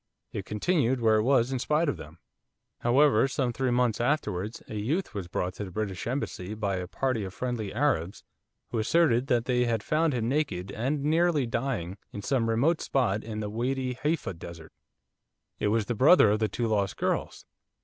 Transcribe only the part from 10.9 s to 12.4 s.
nearly dying in